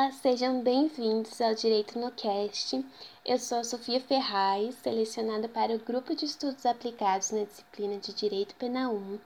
[0.00, 2.82] Olá, sejam bem-vindos ao Direito no Cast.
[3.22, 8.54] Eu sou Sofia Ferraz, selecionada para o Grupo de Estudos Aplicados na disciplina de Direito
[8.54, 9.18] Penal 1,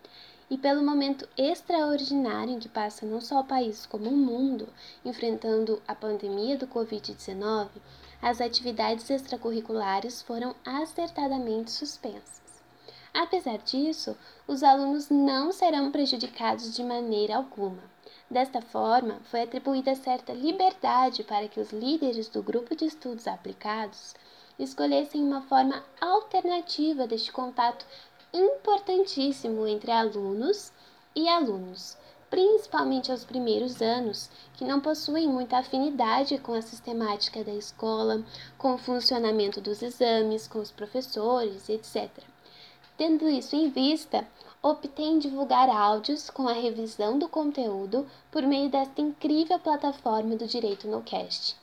[0.51, 4.69] e pelo momento extraordinário em que passa não só o país como o mundo
[5.05, 7.69] enfrentando a pandemia do Covid-19,
[8.21, 12.65] as atividades extracurriculares foram acertadamente suspensas.
[13.15, 17.94] Apesar disso, os alunos não serão prejudicados de maneira alguma.
[18.31, 24.15] Desta forma, foi atribuída certa liberdade para que os líderes do grupo de estudos aplicados
[24.59, 27.85] escolhessem uma forma alternativa deste contato
[28.33, 30.73] importantíssimo entre alunos
[31.15, 31.97] e alunos,
[32.31, 38.25] principalmente aos primeiros anos, que não possuem muita afinidade com a sistemática da escola,
[38.57, 42.11] com o funcionamento dos exames, com os professores, etc.
[42.97, 44.25] Tendo isso em vista,
[44.63, 50.47] optei em divulgar áudios com a revisão do conteúdo por meio desta incrível plataforma do
[50.47, 51.57] Direito no Cast,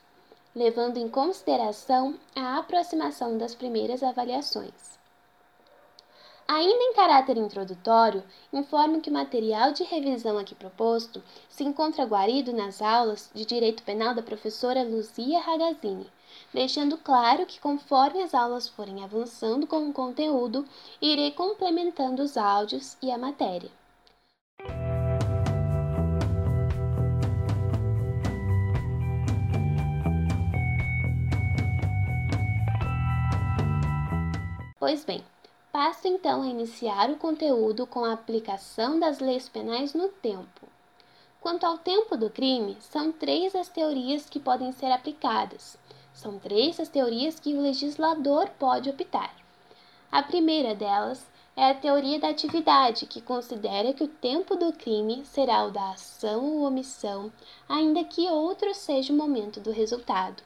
[0.53, 4.99] levando em consideração a aproximação das primeiras avaliações.
[6.45, 12.51] Ainda em caráter introdutório, informo que o material de revisão aqui proposto se encontra guarido
[12.51, 16.11] nas aulas de Direito Penal da professora Luzia Ragazzini,
[16.53, 20.65] deixando claro que conforme as aulas forem avançando com o conteúdo,
[21.01, 23.71] irei complementando os áudios e a matéria.
[34.81, 35.23] Pois bem,
[35.71, 40.67] passo então a iniciar o conteúdo com a aplicação das leis penais no tempo.
[41.39, 45.77] Quanto ao tempo do crime, são três as teorias que podem ser aplicadas,
[46.13, 49.33] são três as teorias que o legislador pode optar.
[50.11, 55.25] A primeira delas é a teoria da atividade, que considera que o tempo do crime
[55.25, 57.31] será o da ação ou omissão,
[57.67, 60.41] ainda que outro seja o momento do resultado.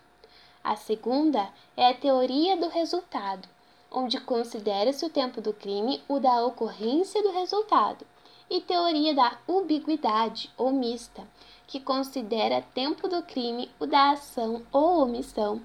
[0.64, 3.48] A segunda é a teoria do resultado,
[3.92, 8.06] onde considera-se o tempo do crime o da ocorrência do resultado,
[8.50, 11.28] e teoria da ubiguidade ou mista,
[11.68, 15.62] que considera tempo do crime o da ação ou omissão,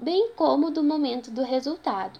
[0.00, 2.18] bem como do momento do resultado.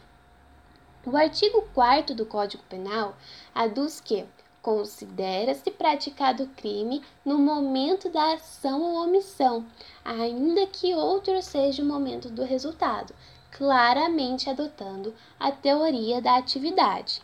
[1.06, 3.14] O artigo 4 do Código Penal
[3.54, 4.24] aduz que
[4.62, 9.66] considera-se praticado o crime no momento da ação ou omissão,
[10.02, 13.14] ainda que outro seja o momento do resultado,
[13.50, 17.20] claramente adotando a teoria da atividade.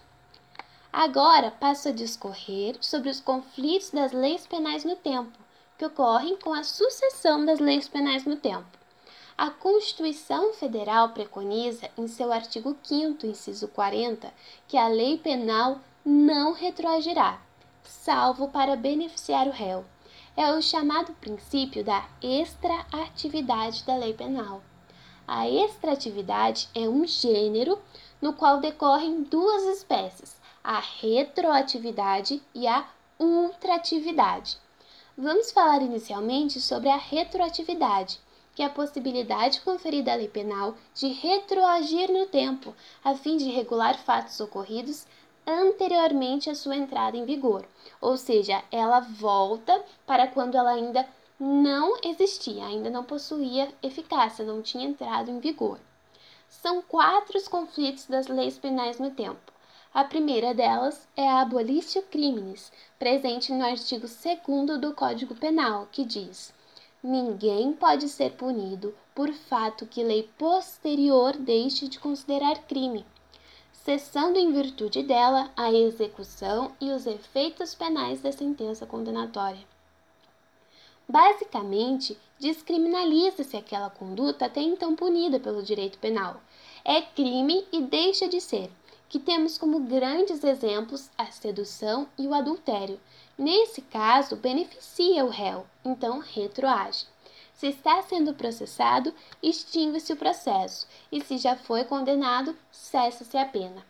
[0.92, 5.38] Agora passo a discorrer sobre os conflitos das leis penais no tempo,
[5.80, 8.68] que ocorrem com a sucessão das leis penais no tempo.
[9.38, 14.30] A Constituição Federal preconiza, em seu artigo 5, inciso 40,
[14.68, 17.40] que a lei penal não retroagirá,
[17.82, 19.82] salvo para beneficiar o réu.
[20.36, 24.60] É o chamado princípio da extraatividade da lei penal.
[25.26, 27.78] A extratividade é um gênero
[28.20, 32.86] no qual decorrem duas espécies, a retroatividade e a
[33.18, 34.58] ultratividade.
[35.22, 38.18] Vamos falar inicialmente sobre a retroatividade,
[38.54, 43.50] que é a possibilidade conferida à lei penal de retroagir no tempo, a fim de
[43.50, 45.06] regular fatos ocorridos
[45.46, 47.66] anteriormente à sua entrada em vigor,
[48.00, 51.06] ou seja, ela volta para quando ela ainda
[51.38, 55.78] não existia, ainda não possuía eficácia, não tinha entrado em vigor.
[56.48, 59.52] São quatro os conflitos das leis penais no tempo.
[59.92, 66.04] A primeira delas é a abolitio criminis, presente no artigo 2 do Código Penal, que
[66.04, 66.54] diz:
[67.02, 73.04] Ninguém pode ser punido por fato que lei posterior deixe de considerar crime,
[73.72, 79.66] cessando em virtude dela a execução e os efeitos penais da sentença condenatória.
[81.08, 86.40] Basicamente, descriminaliza-se aquela conduta até então punida pelo direito penal.
[86.84, 88.70] É crime e deixa de ser,
[89.10, 93.00] que temos como grandes exemplos a sedução e o adultério.
[93.36, 97.06] Nesse caso, beneficia o réu, então retroage.
[97.52, 99.12] Se está sendo processado,
[99.42, 103.84] extingue-se o processo, e se já foi condenado, cessa-se a pena.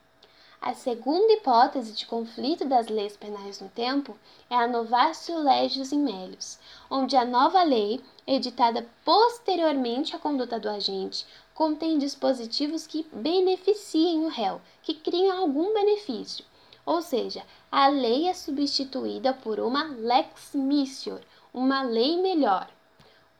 [0.62, 4.16] A segunda hipótese de conflito das leis penais no tempo
[4.48, 6.58] é a novatio legius in melius,
[6.90, 11.26] onde a nova lei, editada posteriormente à conduta do agente,
[11.60, 16.42] contém dispositivos que beneficiem o réu, que criam algum benefício.
[16.86, 21.20] Ou seja, a lei é substituída por uma lex missior,
[21.52, 22.66] uma lei melhor.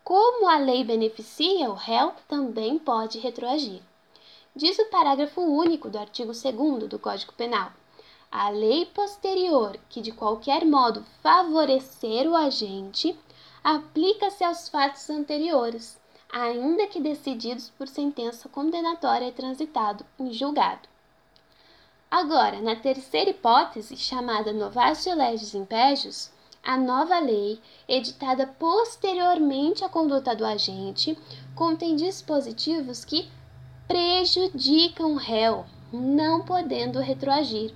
[0.04, 3.80] Como a lei beneficia o réu, também pode retroagir.
[4.54, 7.72] Diz o parágrafo único do artigo 2 do Código Penal.
[8.30, 13.18] A lei posterior que de qualquer modo favorecer o agente
[13.64, 15.98] aplica-se aos fatos anteriores,
[16.32, 20.88] ainda que decididos por sentença condenatória e transitado em julgado.
[22.10, 26.30] Agora, na terceira hipótese, chamada novatio legis impejus,
[26.62, 31.16] a nova lei, editada posteriormente à conduta do agente,
[31.54, 33.28] contém dispositivos que
[33.88, 37.72] prejudicam o réu, não podendo retroagir.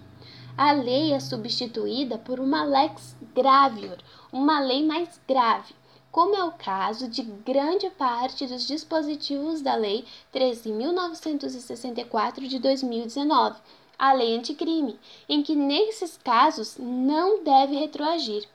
[0.56, 3.98] A lei é substituída por uma lex gravior,
[4.32, 5.74] uma lei mais grave,
[6.14, 13.58] como é o caso de grande parte dos dispositivos da Lei 13.964 de 2019,
[13.98, 18.48] a Lei Anticrime, em que nesses casos não deve retroagir.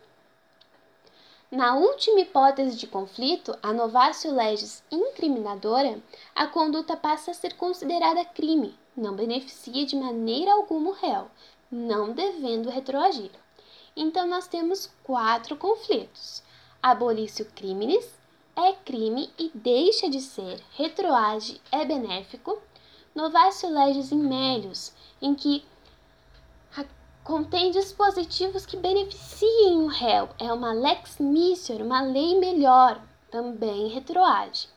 [1.52, 6.02] Na última hipótese de conflito, a novatio legis incriminadora,
[6.34, 11.28] a conduta passa a ser considerada crime, não beneficia de maneira alguma o réu,
[11.70, 13.32] não devendo retroagir.
[13.98, 16.42] Então, nós temos quatro conflitos.
[16.82, 18.10] Abolício criminis
[18.56, 22.58] é crime e deixa de ser, retroage é benéfico.
[23.14, 25.66] Novatio legis in melius, em que
[27.22, 30.30] contém dispositivos que beneficiem o réu.
[30.40, 34.70] É uma lex missior, uma lei melhor, também retroage.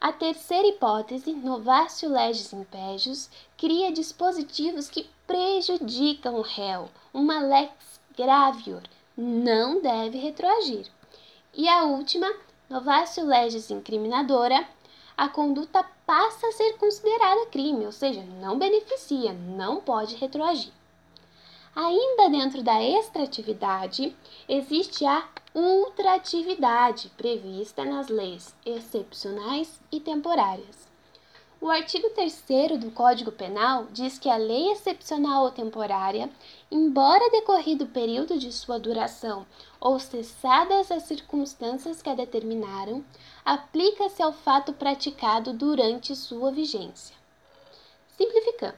[0.00, 7.70] A terceira hipótese, novatio legis impejus, cria dispositivos que prejudicam o réu, uma lex
[8.16, 8.82] gravior,
[9.14, 10.86] não deve retroagir.
[11.56, 12.34] E a última,
[12.68, 14.66] novatio legis incriminadora,
[15.16, 20.72] a conduta passa a ser considerada crime, ou seja, não beneficia, não pode retroagir.
[21.76, 24.16] Ainda dentro da extratividade,
[24.48, 30.93] existe a ultratividade prevista nas leis excepcionais e temporárias.
[31.64, 32.44] O artigo 3
[32.78, 36.28] do Código Penal diz que a lei excepcional ou temporária,
[36.70, 39.46] embora decorrido o período de sua duração
[39.80, 43.02] ou cessadas as circunstâncias que a determinaram,
[43.42, 47.16] aplica-se ao fato praticado durante sua vigência.
[48.14, 48.76] Simplificando,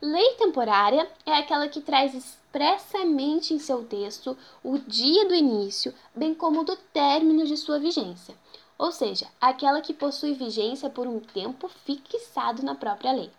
[0.00, 6.34] lei temporária é aquela que traz expressamente em seu texto o dia do início, bem
[6.34, 8.36] como do término de sua vigência,
[8.78, 13.30] ou seja, aquela que possui vigência por um tempo fixado na própria lei.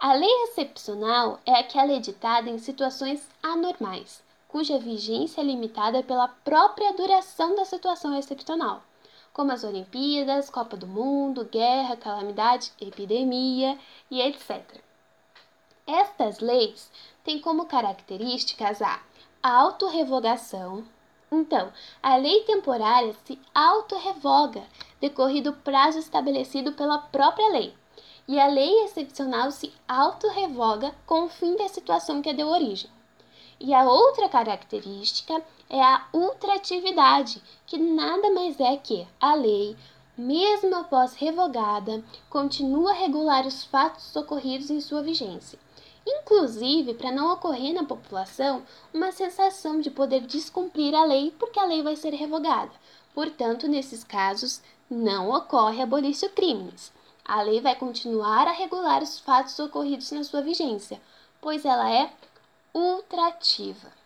[0.00, 6.92] A lei excepcional é aquela editada em situações anormais, cuja vigência é limitada pela própria
[6.92, 8.82] duração da situação excepcional,
[9.32, 13.78] como as Olimpíadas, Copa do Mundo, guerra, calamidade, epidemia
[14.10, 14.62] e etc.
[15.86, 16.90] Estas leis
[17.22, 19.00] têm como características a
[19.42, 20.84] autorrevogação.
[21.36, 24.62] Então, a lei temporária se autorrevoga
[25.00, 27.74] decorrido o prazo estabelecido pela própria lei,
[28.28, 32.88] e a lei excepcional se autorrevoga com o fim da situação que deu origem.
[33.58, 39.76] E a outra característica é a ultratividade, que nada mais é que a lei,
[40.16, 45.58] mesmo após revogada, continua a regular os fatos ocorridos em sua vigência
[46.06, 48.62] inclusive para não ocorrer na população
[48.92, 52.72] uma sensação de poder descumprir a lei porque a lei vai ser revogada.
[53.14, 54.60] Portanto, nesses casos,
[54.90, 56.92] não ocorre abolício crimes.
[57.24, 61.00] A lei vai continuar a regular os fatos ocorridos na sua vigência,
[61.40, 62.12] pois ela é
[62.74, 64.03] ultrativa.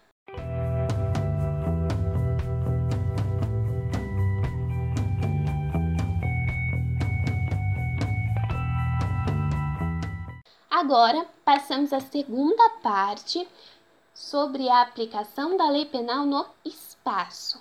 [10.81, 13.49] Agora, passamos à segunda parte
[14.15, 17.61] sobre a aplicação da lei penal no espaço.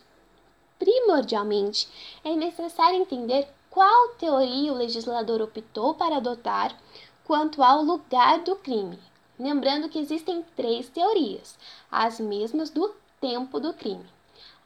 [0.78, 1.90] Primordialmente,
[2.24, 6.78] é necessário entender qual teoria o legislador optou para adotar
[7.24, 9.00] quanto ao lugar do crime.
[9.40, 11.58] Lembrando que existem três teorias,
[11.92, 14.06] as mesmas do tempo do crime.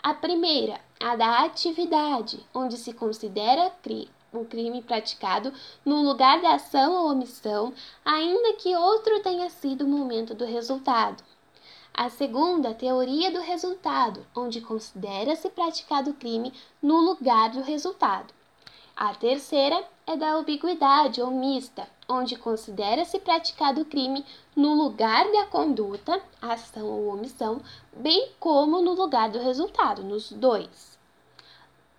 [0.03, 3.71] A primeira, a da atividade, onde se considera
[4.33, 5.53] o crime praticado
[5.85, 7.73] no lugar da ação ou omissão,
[8.03, 11.23] ainda que outro tenha sido o momento do resultado.
[11.93, 18.33] A segunda, teoria do resultado, onde considera-se praticado o crime no lugar do resultado.
[18.95, 25.45] A terceira é da ambiguidade ou mista, onde considera-se praticado o crime no lugar da
[25.45, 27.61] conduta, ação ou omissão,
[27.93, 30.90] bem como no lugar do resultado, nos dois.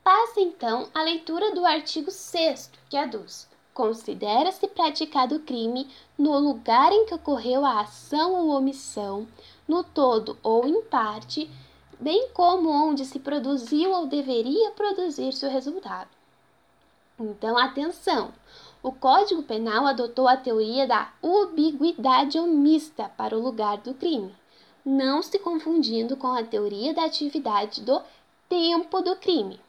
[0.04, 6.92] Passa então a leitura do artigo 6, que aduz: Considera-se praticado o crime no lugar
[6.92, 9.28] em que ocorreu a ação ou omissão,
[9.66, 11.48] no todo ou em parte,
[12.00, 16.10] bem como onde se produziu ou deveria produzir-se o resultado.
[17.20, 18.32] Então, atenção!
[18.82, 24.34] O Código Penal adotou a teoria da ubiguidade omista para o lugar do crime,
[24.84, 28.02] não se confundindo com a teoria da atividade do
[28.48, 29.60] tempo do crime.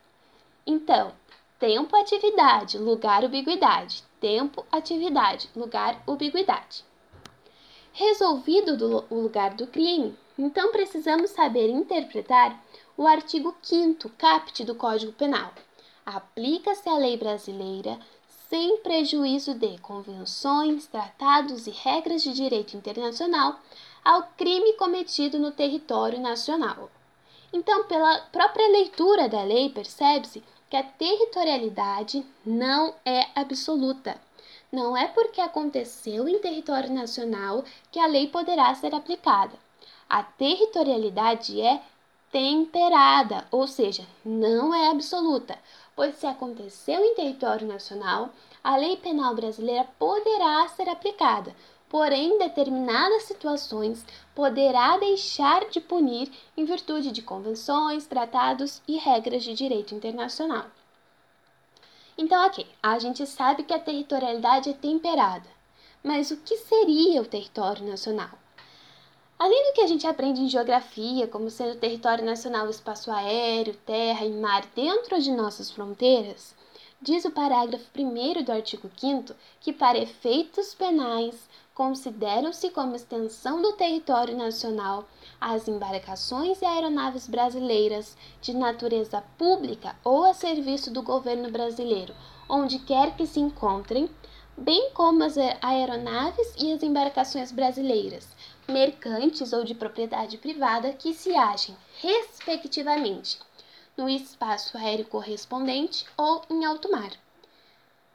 [0.65, 1.11] Então,
[1.59, 4.03] tempo, atividade, lugar, ubiguidade.
[4.19, 6.85] Tempo, atividade, lugar, ubiguidade.
[7.91, 12.59] Resolvido do, o lugar do crime, então precisamos saber interpretar
[12.97, 15.51] o artigo 5 caput do Código Penal.
[16.05, 17.99] Aplica-se a lei brasileira
[18.49, 23.59] sem prejuízo de convenções, tratados e regras de direito internacional
[24.03, 26.89] ao crime cometido no território nacional.
[27.51, 34.19] Então, pela própria leitura da lei, percebe-se que a territorialidade não é absoluta.
[34.71, 39.53] Não é porque aconteceu em território nacional que a lei poderá ser aplicada.
[40.09, 41.79] A territorialidade é
[42.31, 45.59] temperada, ou seja, não é absoluta,
[45.95, 48.31] pois se aconteceu em território nacional,
[48.63, 51.55] a lei penal brasileira poderá ser aplicada,
[51.93, 59.53] porém, determinadas situações, poderá deixar de punir em virtude de convenções, tratados e regras de
[59.53, 60.65] direito internacional.
[62.17, 65.47] Então, ok, a gente sabe que a territorialidade é temperada,
[66.03, 68.39] mas o que seria o território nacional?
[69.37, 74.25] Além do que a gente aprende em geografia, como sendo território nacional espaço aéreo, terra
[74.25, 76.55] e mar dentro de nossas fronteiras,
[76.99, 83.73] diz o parágrafo 1 do artigo 5 que, para efeitos penais, consideram-se como extensão do
[83.73, 85.07] território nacional
[85.41, 92.13] as embarcações e aeronaves brasileiras de natureza pública ou a serviço do governo brasileiro,
[92.47, 94.09] onde quer que se encontrem,
[94.55, 98.27] bem como as aeronaves e as embarcações brasileiras,
[98.67, 103.39] mercantes ou de propriedade privada que se achem, respectivamente,
[103.97, 107.11] no espaço aéreo correspondente ou em alto mar.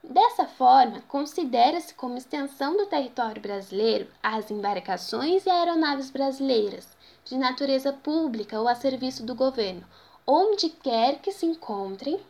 [0.03, 6.87] Dessa forma, considera-se como extensão do território brasileiro as embarcações e aeronaves brasileiras,
[7.25, 9.85] de natureza pública ou a serviço do governo,
[10.25, 12.21] onde quer que se encontrem,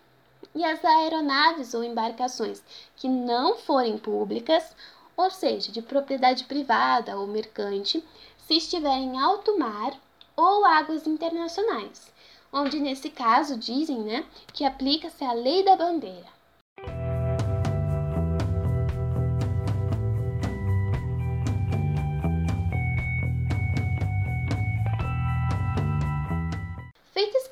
[0.54, 2.62] e as aeronaves ou embarcações
[2.96, 4.74] que não forem públicas,
[5.14, 8.02] ou seja, de propriedade privada ou mercante,
[8.46, 9.92] se estiverem em alto mar
[10.34, 12.10] ou águas internacionais,
[12.50, 16.37] onde nesse caso dizem né, que aplica-se a lei da bandeira.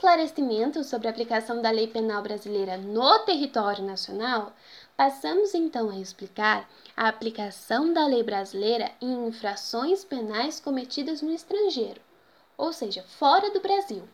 [0.06, 4.52] Esclarecimento sobre a aplicação da lei penal brasileira no território nacional,
[4.96, 12.00] passamos então a explicar a aplicação da lei brasileira em infrações penais cometidas no estrangeiro,
[12.56, 14.08] ou seja, fora do Brasil.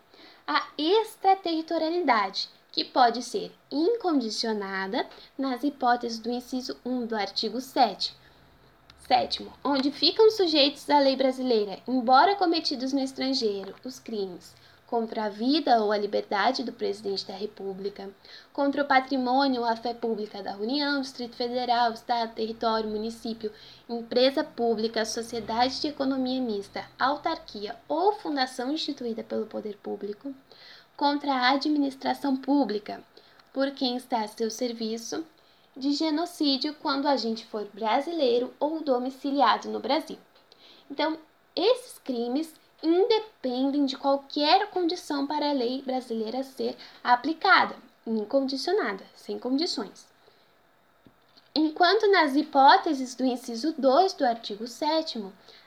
[0.46, 5.06] A extraterritorialidade, que pode ser incondicionada
[5.36, 8.16] nas hipóteses do inciso 1 do artigo 7
[9.06, 14.54] Sétimo, onde ficam sujeitos à lei brasileira, embora cometidos no estrangeiro, os crimes
[14.92, 18.10] contra a vida ou a liberdade do presidente da República,
[18.52, 23.50] contra o patrimônio ou a fé pública da União, Distrito Federal, Estado, território, município,
[23.88, 30.34] empresa pública, sociedade de economia mista, autarquia ou fundação instituída pelo poder público,
[30.94, 33.02] contra a administração pública,
[33.50, 35.24] por quem está a seu serviço,
[35.74, 40.18] de genocídio quando o agente for brasileiro ou domiciliado no Brasil.
[40.90, 41.16] Então,
[41.56, 50.06] esses crimes independem de qualquer condição para a lei brasileira ser aplicada, incondicionada, sem condições.
[51.54, 55.22] Enquanto nas hipóteses do inciso 2 do artigo 7,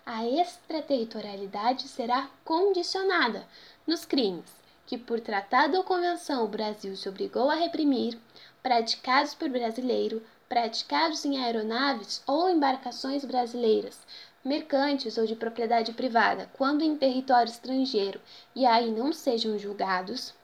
[0.06, 3.48] a extraterritorialidade será condicionada
[3.86, 8.20] nos crimes que, por tratado ou convenção, o Brasil se obrigou a reprimir,
[8.62, 14.00] praticados por brasileiro, praticados em aeronaves ou embarcações brasileiras,
[14.46, 18.22] mercantes ou de propriedade privada, quando em território estrangeiro
[18.56, 20.36] e aí não sejam julgados.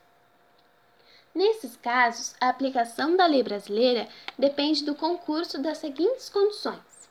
[1.34, 7.08] Nesses casos, a aplicação da lei brasileira depende do concurso das seguintes condições: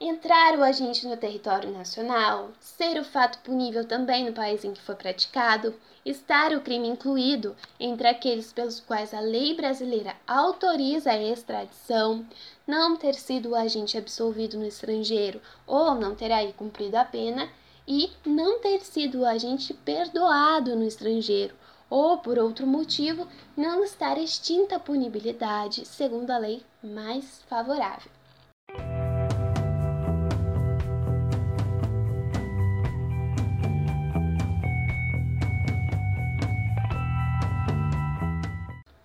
[0.00, 4.80] entrar o agente no território nacional, ser o fato punível também no país em que
[4.80, 5.74] foi praticado,
[6.04, 12.26] estar o crime incluído entre aqueles pelos quais a lei brasileira autoriza a extradição,
[12.66, 17.48] não ter sido o agente absolvido no estrangeiro ou não ter aí cumprido a pena
[17.86, 21.54] e não ter sido o agente perdoado no estrangeiro
[21.88, 28.21] ou por outro motivo não estar extinta a punibilidade segundo a lei mais favorável.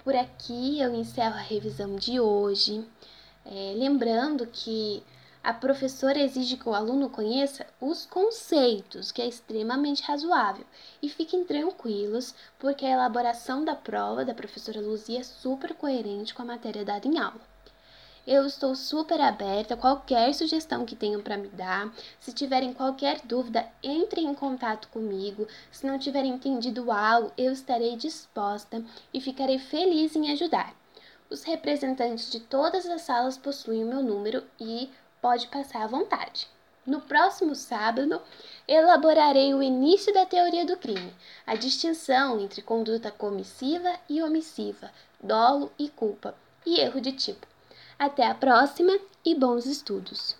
[0.07, 2.81] Por aqui eu encerro a revisão de hoje,
[3.45, 5.03] é, lembrando que
[5.47, 10.65] A professora exige que o aluno conheça os conceitos, que é extremamente razoável.
[11.01, 16.41] E fiquem tranquilos, porque a elaboração da prova da professora Luzia é super coerente com
[16.41, 17.46] a matéria dada em aula.
[18.27, 21.89] Eu estou super aberta a qualquer sugestão que tenham para me dar.
[22.19, 25.47] Se tiverem qualquer dúvida, entrem em contato comigo.
[25.71, 30.75] Se não tiverem entendido algo, eu estarei disposta e ficarei feliz em ajudar.
[31.29, 34.89] Os representantes de todas as salas possuem o meu número e
[35.21, 36.49] pode passar à vontade.
[36.85, 38.21] No próximo sábado,
[38.67, 41.15] elaborarei o início da teoria do crime,
[41.45, 47.47] a distinção entre conduta comissiva e omissiva, dolo e culpa, e erro de tipo.
[47.99, 50.35] Até a próxima e bons estudos!